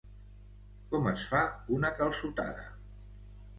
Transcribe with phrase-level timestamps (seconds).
[0.93, 1.43] Com es fa
[1.77, 2.67] una calçotada?